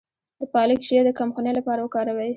[0.39, 2.29] د پالک شیره د کمخونۍ لپاره وکاروئ